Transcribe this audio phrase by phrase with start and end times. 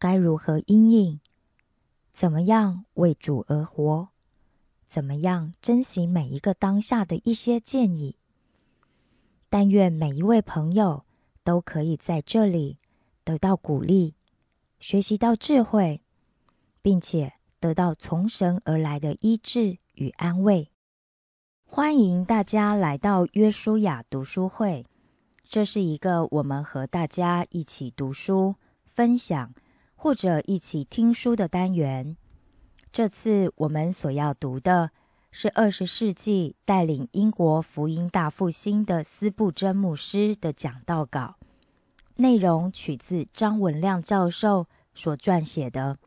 [0.00, 1.20] 该如何应应，
[2.10, 4.08] 怎么样为主而活，
[4.88, 8.16] 怎么样珍惜每一个当下的一些建议。
[9.48, 11.04] 但愿每一位朋友
[11.44, 12.78] 都可以在这里
[13.22, 14.14] 得到鼓励，
[14.80, 16.02] 学习到智慧，
[16.82, 19.78] 并且得到从神而来的医治。
[19.94, 20.70] 与安慰，
[21.66, 24.86] 欢迎大家来到约书亚读书会。
[25.44, 28.54] 这是一个我们和大家一起读书、
[28.86, 29.52] 分享
[30.02, 32.16] 或者一起听书的单元。
[32.90, 34.92] 这次我们所要读的
[35.30, 41.34] 是二十世纪带领英国福音大复兴的斯布真牧师的讲道稿，
[42.16, 45.98] 内容取自张文亮教授所撰写的《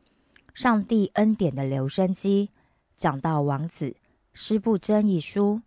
[0.55, 2.49] 上帝恩典的留声机》。
[2.95, 3.95] 讲到王子
[4.33, 5.61] 师不真一书，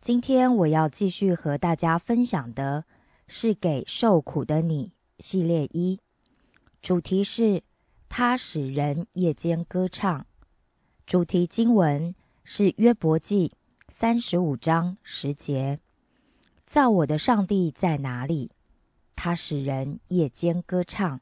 [0.00, 2.84] 今天我要继续和大家分享的
[3.26, 4.92] 是《给受苦的你》
[5.24, 5.98] 系列一，
[6.80, 7.62] 主题是
[8.08, 10.26] 他使人夜间歌唱。
[11.06, 13.52] 主题经文是约伯记
[13.88, 15.80] 三十五章十节
[16.64, 18.52] ：“造我的上帝在哪里？
[19.16, 21.20] 他使人夜间歌唱。”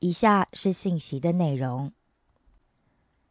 [0.00, 1.92] 以下是信息的内容。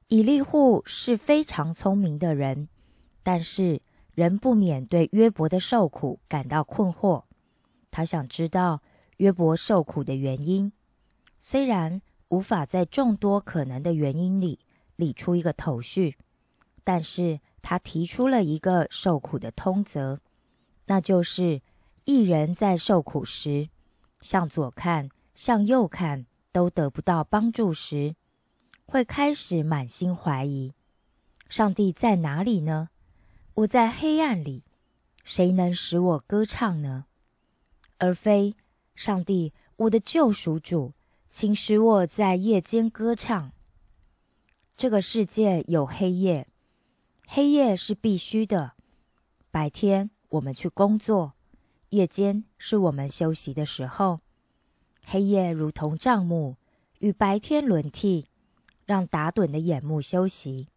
[0.08, 2.70] 以利户是非常聪明的人，
[3.22, 3.82] 但是
[4.16, 7.24] 仍不免对约伯的受苦感到困惑。
[7.92, 8.82] 他想知道
[9.18, 10.72] 约伯受苦的原因，
[11.40, 14.60] 虽然无法在众多可能的原因里
[14.96, 16.18] 理出一个头绪，
[16.84, 20.20] 但是他提出了一个受苦的通则，
[20.86, 21.62] 那就是
[22.06, 23.70] 一人在受苦时，
[24.22, 28.16] 向左看、向右看都得不到帮助时。
[28.86, 30.74] 会开始满心怀疑，
[31.50, 32.90] 上帝在哪里呢？
[33.54, 34.64] 我在黑暗里，
[35.26, 37.06] 谁能使我歌唱呢？
[37.98, 38.56] 而非
[38.96, 40.94] 上帝，我的救赎主，
[41.30, 43.52] 请使我在夜间歌唱。
[44.76, 46.48] 这个世界有黑夜，
[47.28, 48.74] 黑夜是必须的。
[49.52, 51.34] 白天我们去工作，
[51.90, 54.22] 夜间是我们休息的时候。
[55.04, 56.58] 黑夜如同帐幕，
[57.00, 58.30] 与白天轮替。
[58.86, 60.70] 让打盹的眼目休息。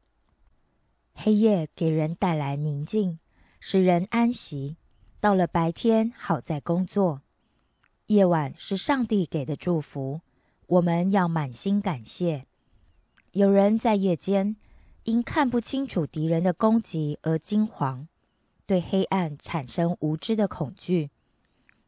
[1.15, 3.21] 黑夜给人带来宁静，
[3.61, 4.77] 使人安息。
[5.21, 7.23] 到了白天，好在工作。
[8.07, 10.23] 夜晚是上帝给的祝福，
[10.71, 12.47] 我们要满心感谢。
[13.33, 14.57] 有人在夜间
[15.05, 18.07] 因看不清楚敌人的攻击而惊惶，
[18.67, 21.11] 对黑暗产生无知的恐惧。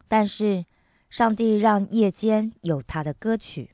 [0.09, 0.67] 但是，
[1.09, 3.71] 上帝让夜间有他的歌曲。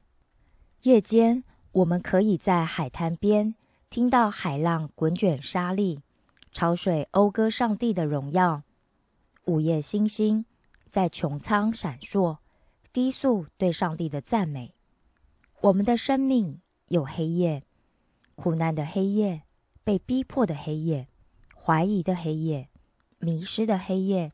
[0.82, 1.44] 夜间。
[1.72, 3.54] 我们可以在海滩边
[3.88, 6.00] 听到海浪滚卷沙砾，
[6.50, 8.62] 潮水讴歌上帝的荣耀。
[9.44, 10.44] 午夜星星
[10.90, 12.38] 在穹苍闪烁，
[12.90, 14.74] 低诉对上帝的赞美。
[15.60, 17.64] 我们的生命有黑夜，
[18.34, 19.42] 苦难的黑夜，
[19.84, 21.08] 被逼迫的黑夜，
[21.54, 22.68] 怀疑的黑夜，
[23.18, 24.32] 迷失的黑夜，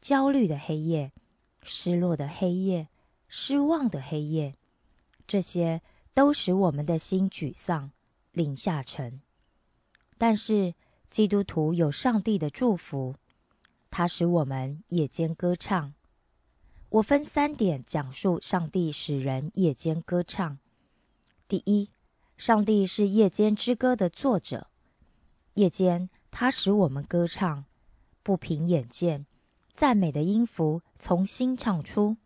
[0.00, 1.12] 焦虑的黑夜，
[1.62, 2.88] 失落的黑夜，
[3.28, 4.56] 失望的黑夜，
[5.26, 5.82] 这些。
[6.14, 7.90] 都使我们的心沮丧，
[8.30, 9.20] 临下沉。
[10.16, 10.74] 但是
[11.10, 13.16] 基督徒有上帝的祝福，
[13.90, 15.92] 他使我们夜间歌唱。
[16.88, 20.60] 我分三点讲述上帝使人夜间歌唱。
[21.54, 21.88] 第一，
[22.36, 24.66] 上帝是夜间之歌的作者。
[25.54, 27.66] 夜间，他使我们歌唱，
[28.24, 29.24] 不凭眼见，
[29.72, 32.16] 赞美的音符从心唱出。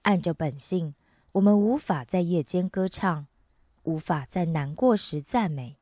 [0.00, 0.94] 按着本性，
[1.32, 3.26] 我们无法在夜间歌唱，
[3.82, 5.76] 无法在难过时赞美。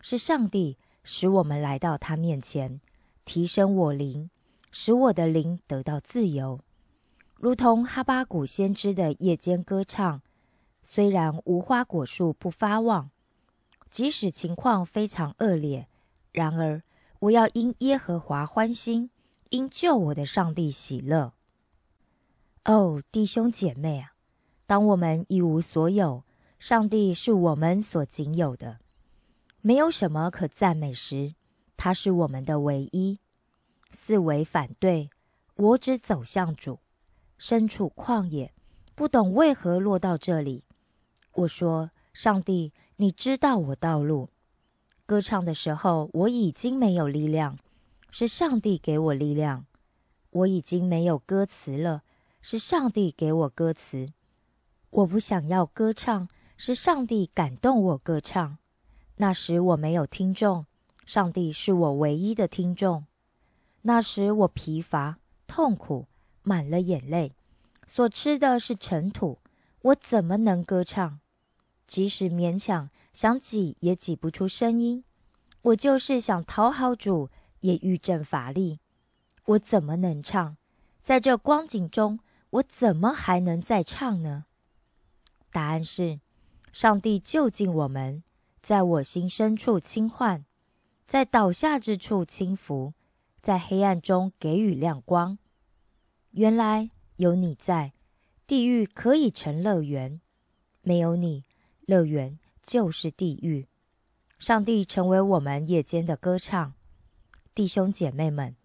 [0.00, 2.80] 是上帝使我们来到他面前，
[3.24, 4.30] 提升我灵，
[4.70, 6.60] 使我的灵得到自由，
[7.34, 10.22] 如同哈巴谷先知的夜间歌唱。
[10.86, 13.10] 虽然无花果树不发旺，
[13.88, 15.88] 即使情况非常恶劣。
[16.30, 16.82] 然而，
[17.20, 19.08] 我要因耶和华欢心，
[19.48, 21.32] 因救我的上帝喜乐。
[22.66, 24.12] 哦，弟兄姐妹啊，
[24.66, 26.24] 当我们一无所有，
[26.58, 28.78] 上帝是我们所仅有的，
[29.62, 31.32] 没有什么可赞美时，
[31.78, 33.18] 他是我们的唯一。
[33.90, 35.08] 四维反对，
[35.56, 36.80] 我只走向主，
[37.38, 38.52] 身处旷野，
[38.94, 40.64] 不懂为何落到这里。
[41.34, 44.30] 我说：“上帝，你知道我道路。”
[45.06, 47.58] 歌唱的时候，我已经没有力量，
[48.10, 49.66] 是上帝给我力量。
[50.30, 52.02] 我已经没有歌词了，
[52.40, 54.12] 是上帝给我歌词。
[54.90, 58.58] 我不想要歌唱，是上帝感动我歌唱。
[59.16, 60.66] 那时我没有听众，
[61.04, 63.06] 上帝是我唯一的听众。
[63.82, 66.06] 那时我疲乏、痛苦，
[66.42, 67.34] 满了眼泪，
[67.86, 69.38] 所吃的是尘土，
[69.82, 71.20] 我怎么能歌唱？
[71.86, 72.90] 即使勉强。
[73.12, 75.04] 想挤也挤不出声音，
[75.62, 78.80] 我就是想讨好主，也欲振乏力。
[79.44, 80.56] 我怎么能唱？
[81.00, 82.18] 在这光景中，
[82.50, 84.46] 我怎么还能再唱呢？
[85.52, 86.18] 答案是：
[86.72, 88.24] 上帝就近我们，
[88.60, 90.44] 在我心深处轻唤，
[91.06, 92.94] 在倒下之处轻扶，
[93.40, 95.38] 在黑暗中给予亮光。
[96.32, 97.92] 原来有你在，
[98.44, 100.18] 地狱可以成乐园；
[100.82, 101.44] 没有你，
[101.86, 102.38] 乐园。
[102.64, 103.68] 就是地狱。
[104.38, 106.72] 上帝成为我们夜间的歌唱，
[107.54, 108.56] 弟兄姐妹们，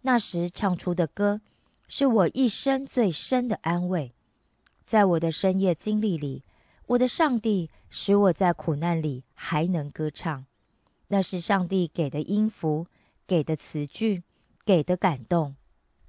[0.00, 1.42] 那时唱出的歌，
[1.86, 4.14] 是我一生最深的安慰。
[4.86, 6.44] 在我的深夜经历里，
[6.86, 10.46] 我的上帝使我在苦难里还能歌唱。
[11.08, 12.86] 那是上帝给的音符，
[13.26, 14.22] 给的词句，
[14.64, 15.56] 给的感动。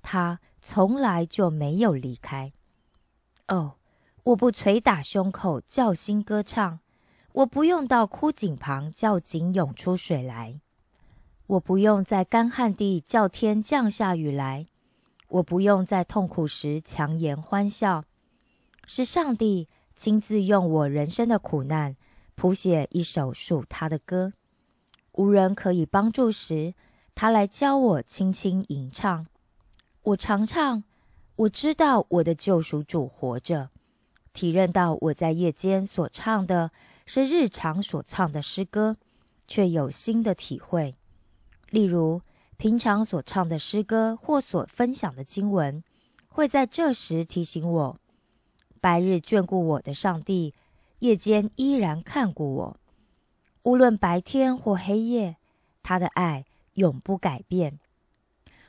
[0.01, 2.53] 他从来就没有离开。
[3.49, 3.75] 哦，
[4.23, 6.79] 我不捶打胸口叫心歌唱。
[7.33, 10.61] 我不用到枯井旁叫井涌出水来，
[11.47, 14.67] 我不用在干旱地叫天降下雨来，
[15.27, 18.03] 我不用在痛苦时强颜欢笑，
[18.85, 21.97] 是上帝亲自用我人生的苦难
[22.35, 24.33] 谱写一首属他的歌。
[25.13, 26.75] 无人可以帮助时，
[27.15, 29.25] 他来教我轻轻吟唱。
[30.03, 30.83] 我常唱，
[31.35, 33.71] 我知道我的救赎主活着，
[34.33, 36.71] 体认到我在夜间所唱的。
[37.05, 38.95] 是日常所唱的诗歌，
[39.45, 40.95] 却有新的体会。
[41.69, 42.21] 例如，
[42.55, 45.83] 平常所唱的诗歌或所分享的经文，
[46.29, 47.99] 会在这时提醒我：
[48.79, 50.53] 白日眷顾我的上帝，
[50.99, 52.77] 夜间依然看顾我。
[53.63, 55.35] 无论白天或黑夜，
[55.81, 57.81] 他的爱永不改变。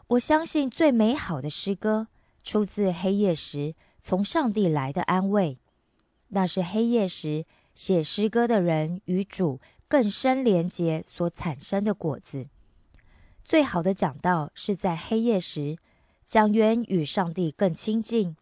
[0.09, 2.09] 我相信最美好的诗歌，
[2.43, 5.59] 出自黑夜时从上帝来的安慰。
[6.29, 7.47] 那是黑夜时。
[7.75, 12.47] 写诗歌的人与主更深连结所产生的果子。
[13.43, 15.77] 最好的讲道是在黑夜时，
[16.25, 18.37] 讲员与上帝更亲近、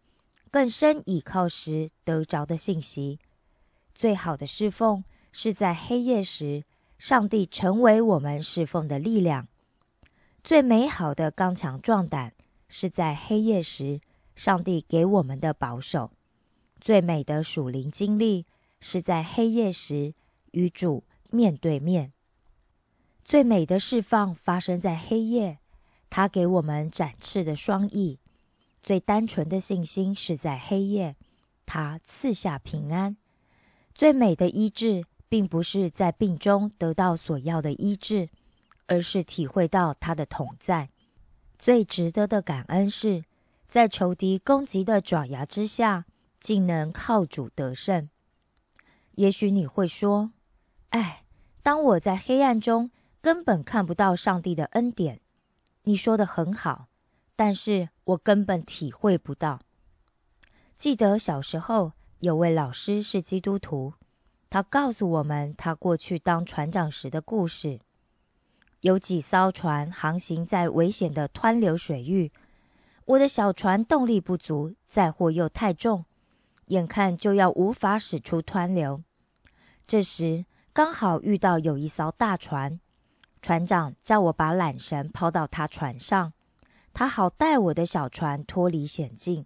[0.51, 3.17] 更深倚靠时得着的信息。
[3.95, 6.63] 最好的侍奉是在黑夜时，
[6.99, 9.47] 上帝成为我们侍奉的力量。
[10.43, 12.33] 最美好的刚强壮胆
[12.69, 13.99] 是在黑夜时，
[14.35, 16.11] 上帝给我们的保守。
[16.79, 18.45] 最美的属灵经历。
[18.85, 20.13] 是在黑夜时
[20.51, 22.11] 与主面对面，
[23.21, 25.59] 最美的释放发生在黑夜。
[26.09, 28.19] 他给我们展翅的双翼，
[28.81, 31.15] 最单纯的信心是在黑夜。
[31.65, 33.15] 他赐下平安。
[33.95, 38.27] 最美的医治，并不是在病中得到所要的医治，
[38.87, 40.89] 而是体会到他的同在。
[41.57, 43.23] 最值得的感恩是，
[43.73, 46.05] 在仇敌攻击的爪牙之下，
[46.39, 48.07] 竟能靠主得胜。
[49.13, 50.31] 也许你会说
[50.93, 51.23] ：“哎，
[51.63, 55.21] 当我在黑暗中根本看不到上帝的恩典。”
[55.85, 56.89] 你说的很好，
[57.35, 59.61] 但是我根本体会不到。
[60.75, 63.95] 记得小时候有位老师是基督徒，
[64.51, 67.79] 他告诉我们他过去当船长时的故事。
[68.81, 72.31] 有几艘船航行在危险的湍流水域，
[73.05, 76.05] 我的小船动力不足，载货又太重。
[76.67, 79.03] 眼看就要无法驶出湍流，
[79.85, 82.79] 这时刚好遇到有一艘大船，
[83.41, 86.31] 船长叫我把缆绳抛到他船上，
[86.93, 89.45] 他好带我的小船脱离险境。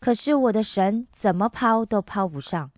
[0.00, 2.72] 可是我的绳怎么抛都抛不上，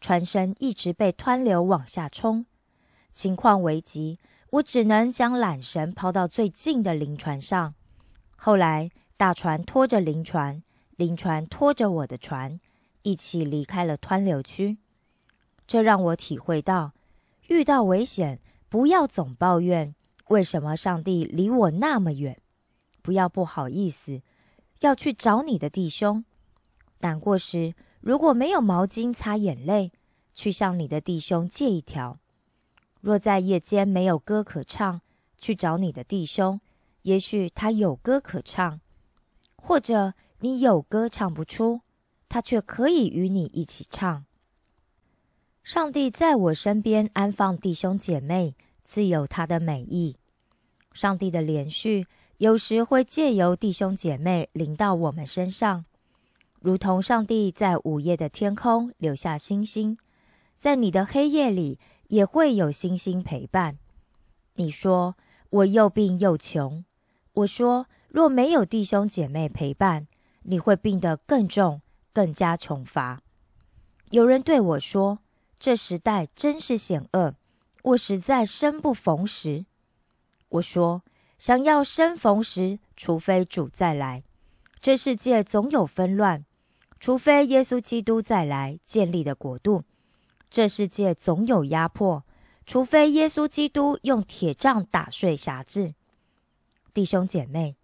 [0.00, 2.46] 船身一直被湍流往下冲。
[3.12, 4.18] 情况危急，
[4.52, 7.74] 我只能将缆绳抛到最近的灵船上。
[8.34, 10.62] 后来大船拖着灵船，
[10.94, 12.60] 灵船拖着我的船，
[13.02, 14.78] 一起离开了湍流区。
[15.66, 16.92] 这让我体会到，
[17.48, 19.92] 遇到危险不要总抱怨
[20.28, 22.40] 为什么上帝离我那么远，
[23.02, 24.22] 不要不好意思，
[24.82, 26.24] 要去找你的弟兄。
[27.00, 29.90] 难过时，如果没有毛巾擦眼泪，
[30.32, 32.20] 去向你的弟兄借一条；
[33.00, 35.00] 若在夜间没有歌可唱，
[35.36, 36.60] 去找你的弟兄，
[37.02, 38.78] 也许他有歌可唱；
[39.62, 41.80] 或者你有歌唱不出，
[42.28, 44.24] 他却可以与你一起唱。
[45.62, 50.16] 上帝在我身边安放弟兄姐妹，自有他的美意。
[50.94, 52.06] 上帝的连续
[52.38, 55.84] 有时会借由弟兄姐妹临到我们身上，
[56.60, 59.98] 如同上帝在午夜的天空留下星星，
[60.56, 63.78] 在你的黑夜里也会有星星陪伴。
[64.54, 65.16] 你说
[65.50, 66.84] 我又病又穷，
[67.34, 70.08] 我说若没有弟兄姐妹陪伴，
[70.42, 73.20] 你会病得更重，更加穷乏。
[74.10, 75.20] 有人对我说。
[75.60, 77.34] 这时代真是险恶，
[77.82, 79.66] 我实在生不逢时。
[80.50, 81.02] 我说，
[81.36, 84.22] 想要生逢时，除非主再来。
[84.80, 86.44] 这世界总有纷乱，
[87.00, 89.82] 除非耶稣基督再来建立的国度。
[90.48, 92.24] 这世界总有压迫，
[92.64, 95.94] 除非耶稣基督用铁杖打碎辖制。
[96.94, 97.76] 弟兄姐妹，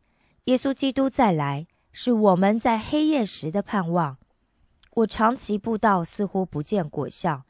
[0.45, 4.19] 耶稣基督再来是我们在黑夜时的盼望。
[4.97, 7.45] 我长期布道，似乎不见果效。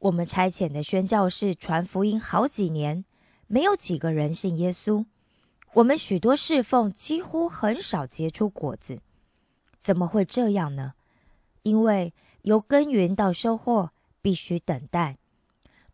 [0.00, 3.06] 我们差遣的宣教士传福音好几年，
[3.46, 5.06] 没有几个人信耶稣。
[5.72, 9.00] 我们许多侍奉几乎很少结出果子，
[9.80, 10.92] 怎么会这样呢？
[11.62, 15.16] 因为由耕耘到收获必须等待。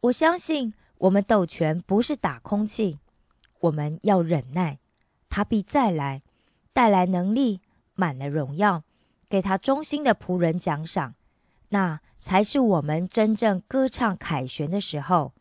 [0.01, 2.99] 我相信我们斗拳不是打空气，
[3.61, 4.81] 我们要忍耐，
[5.29, 6.23] 他必再来，
[6.73, 7.61] 带来能力，
[7.95, 8.85] 满了荣耀，
[9.29, 11.15] 给他忠心的仆人奖赏。
[11.71, 15.33] 那才是我们真正歌唱凯旋的时候。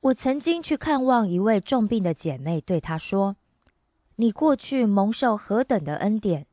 [0.00, 3.36] 我曾经去看望一位重病的姐妹，对她说
[4.16, 6.46] ：“你过去蒙受何等的恩典，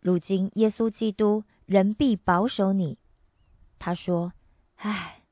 [0.00, 2.98] 如今耶稣基督仍必保守你。”
[3.78, 4.32] 她说
[4.76, 5.22] ：“唉，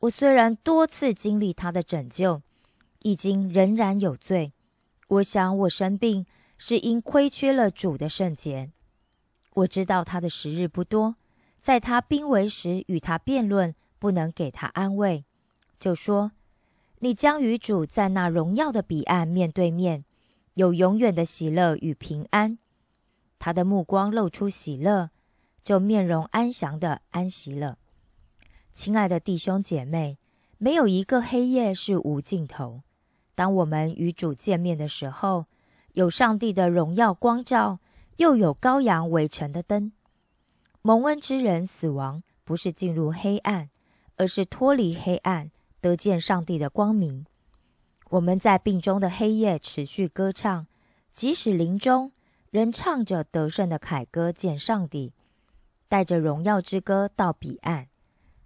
[0.00, 2.42] 我虽然多次经历他的拯救，
[3.00, 4.52] 已经仍然有罪。
[5.08, 6.26] 我想我生病
[6.64, 8.70] 是因亏缺了主的圣洁。
[9.54, 11.16] 我知道他的时日不多。”
[11.58, 15.24] 在他濒危时与他辩论，不能给他安慰，
[15.78, 16.32] 就说
[16.98, 20.04] ：“你将与主在那荣耀的彼岸面对面，
[20.54, 22.58] 有永远的喜乐与平安。”
[23.38, 25.10] 他的目光露出喜乐，
[25.62, 27.78] 就面容安详的安息了。
[28.72, 30.18] 亲爱的弟兄姐妹，
[30.58, 32.82] 没有一个黑夜是无尽头。
[33.36, 35.46] 当我们与主见面的时候，
[35.92, 37.78] 有上帝的荣耀光照，
[38.16, 39.92] 又有羔羊围城的灯。
[40.80, 43.68] 蒙恩之人死亡，不是进入黑暗，
[44.16, 47.26] 而是脱离黑暗，得见上帝的光明。
[48.10, 50.66] 我们在病中的黑夜持续歌唱，
[51.12, 52.12] 即使临终，
[52.50, 55.12] 仍唱着得胜的凯歌见上帝，
[55.88, 57.88] 带着荣耀之歌到彼岸。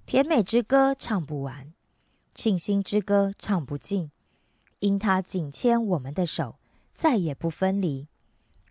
[0.05, 1.73] 甜美之歌唱不完，
[2.35, 4.11] 庆心之歌唱不尽，
[4.81, 6.57] 因他紧牵我们的手，
[6.97, 8.09] 再也不分离。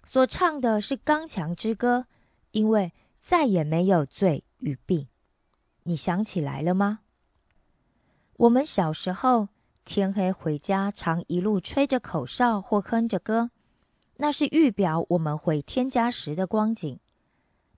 [0.04, 2.08] 所唱的是刚强之歌，
[2.52, 2.92] 因为。
[3.18, 5.08] 再也没有罪与病，
[5.82, 7.00] 你想起来了吗？
[8.38, 9.50] 我们小时候
[9.84, 13.50] 天黑回家，常一路吹着口哨或哼着歌，
[14.18, 17.00] 那是预表我们回天家时的光景。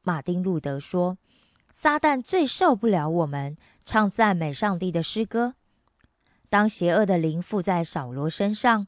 [0.02, 1.18] 马丁路德说
[1.72, 5.54] ：“撒旦最受不了我们唱赞美上帝的诗歌。
[6.50, 8.88] 当邪恶的灵附在扫罗身上，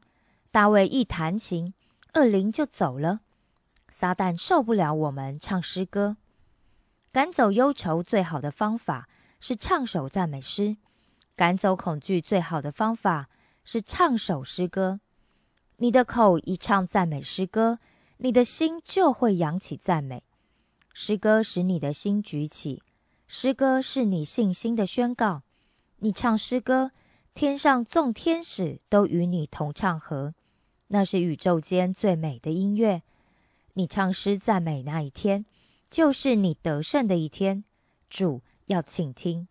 [0.52, 1.74] 大卫一弹琴，
[2.16, 3.22] 恶灵就走了。
[3.90, 6.18] 撒旦受不了我们唱诗歌。”
[7.12, 10.78] 赶走忧愁最好的方法是唱首赞美诗，
[11.36, 13.30] 赶走恐惧最好的方法
[13.64, 15.00] 是唱首诗歌。
[15.78, 17.80] 你的口一唱赞美诗歌，
[18.18, 20.24] 你的心就会扬起赞美。
[20.94, 22.84] 诗歌使你的心举起，
[23.28, 25.44] 诗歌是你信心的宣告。
[25.98, 26.92] 你唱诗歌，
[27.34, 30.36] 天上众天使都与你同唱和，
[30.90, 33.02] 那是宇宙间最美的音乐。
[33.74, 35.46] 你唱诗赞美那一天。
[35.90, 37.64] 就是你得胜的一天，
[38.12, 39.48] 主要请听。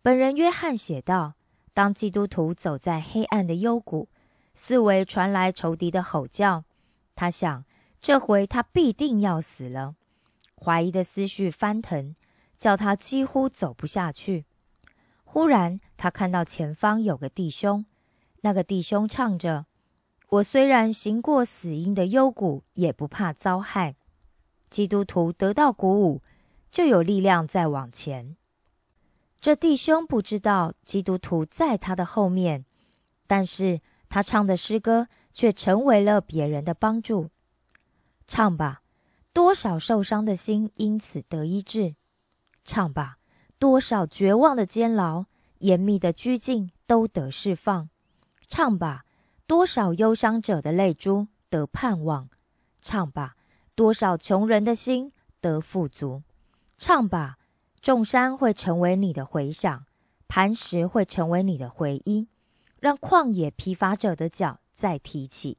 [0.00, 1.34] 本人约翰写道
[1.74, 4.06] ：“当基督徒走在黑暗的幽谷，
[4.54, 6.62] 四围传来仇敌的吼叫，
[7.16, 7.64] 他想，
[8.00, 9.96] 这回他必定要死了。
[10.54, 12.14] 怀疑的思绪翻腾，
[12.56, 14.44] 叫他几乎走不下去。
[15.24, 17.84] 忽然，他看到前方有个弟兄，
[18.42, 19.66] 那个弟兄唱着
[20.34, 23.96] ：‘我虽然行过死荫的幽谷，也不怕遭害。’
[24.68, 26.22] 基督徒得到鼓舞，
[26.70, 28.36] 就有力量再往前。
[29.40, 32.64] 这弟兄不知道基督徒在他的后面，
[33.26, 37.30] 但是。”他唱的诗歌却成为了别人的帮助。
[38.28, 38.82] 唱吧，
[39.32, 41.96] 多少受伤的心因此得医治；
[42.64, 43.16] 唱吧，
[43.58, 45.24] 多少绝望的监牢、
[45.58, 47.88] 严密的拘禁都得释放；
[48.46, 49.04] 唱吧，
[49.46, 52.28] 多少忧伤者的泪珠得盼望；
[52.80, 53.36] 唱吧，
[53.74, 56.22] 多少穷人的心得富足；
[56.78, 57.36] 唱吧，
[57.80, 59.84] 众山会成为你的回响，
[60.26, 62.28] 磐石会成为你的回音。
[62.80, 65.58] 让旷野疲乏者的脚再提起，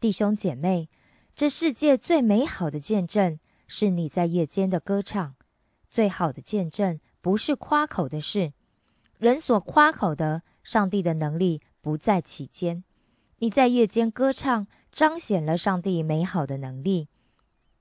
[0.00, 0.88] 弟兄姐妹，
[1.34, 5.34] 这世界最美好的见证是你在夜间的歌唱。
[5.90, 8.52] 最好的见证不是夸口的事，
[9.18, 12.82] 人所夸口的，上帝的能力不在其间。
[13.40, 17.08] 你在夜间歌唱，彰显了上帝美好的能力。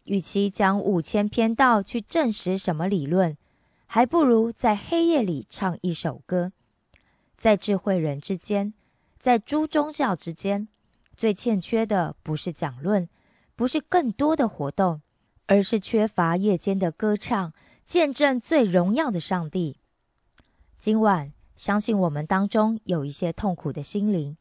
[0.04, 3.38] 与其讲五千篇道去证实什么理论，
[3.86, 6.52] 还不如在黑夜里唱一首歌。
[7.38, 8.74] 在智慧人之间，
[9.18, 10.68] 在诸宗教之间，
[11.16, 13.08] 最欠缺的不是讲论，
[13.56, 15.02] 不是更多的活动，
[15.46, 17.54] 而是缺乏夜间的歌唱，
[17.86, 19.78] 见证最荣耀的上帝。
[20.78, 21.32] 今晚，
[21.64, 24.36] 相信我们当中有一些痛苦的心灵，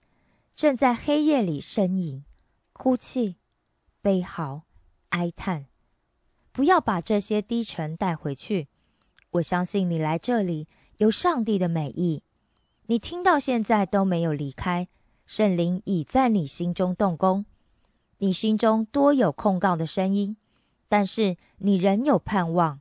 [0.57, 2.25] 正在黑夜里呻吟、
[2.73, 3.37] 哭泣、
[4.01, 4.63] 悲嚎、
[5.11, 5.67] 哀叹。
[6.51, 8.67] 不要把这些低沉带回去。
[9.31, 12.25] 我相信你来这里有上帝的美意。
[12.87, 14.89] 你听到现在都没有离开，
[15.25, 17.47] 圣灵已在你心中动工。
[18.19, 20.37] 你心中多有控告的声音，
[20.89, 22.81] 但是你仍有盼望。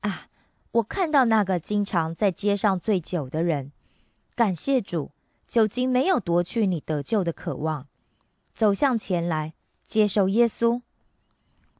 [0.00, 0.28] 啊，
[0.74, 3.70] 我看到那个经常在街上醉酒的人，
[4.34, 5.12] 感谢主，
[5.46, 7.86] 酒精没有夺去你得救的渴望。
[8.52, 9.54] 走向前来，
[9.86, 10.82] 接受耶稣。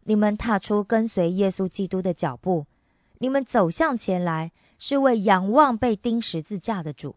[0.05, 2.67] 你们踏出跟随耶稣基督的脚步，
[3.19, 4.53] 你们走向前来。
[4.77, 7.17] 是为仰望被钉十字架的主，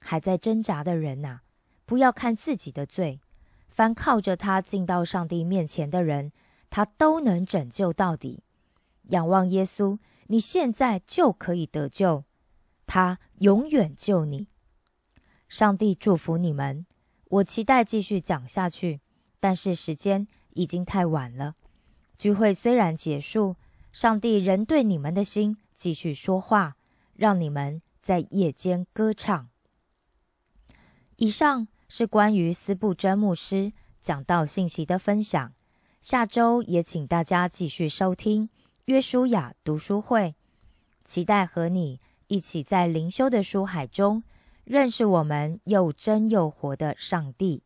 [0.00, 1.40] 还在挣扎的人呐，
[1.84, 3.20] 不要看自己的罪。
[3.68, 6.32] 凡靠着他进到上帝面前的人，
[6.68, 8.42] 他都能拯救到底。
[9.10, 9.98] 仰望耶稣，
[10.32, 12.24] 你现在就可以得救，
[12.86, 14.46] 他永远救你。
[15.48, 16.86] 上帝祝福你们。
[17.24, 19.00] 我期待继续讲下去，
[19.40, 21.56] 但是时间已经太晚了。
[22.16, 23.56] 聚会虽然结束，
[23.92, 26.76] 上帝仍对你们的心继续说话。
[27.14, 29.50] 让你们在夜间歌唱。
[31.16, 35.52] 以上是关于斯布真牧师讲道信息的分享。
[36.00, 38.48] 下周也请大家继续收听
[38.90, 40.34] 约书亚读书会，
[41.04, 44.24] 期待和你一起在灵修的书海中
[44.64, 47.58] 认识我们又真又活的上帝。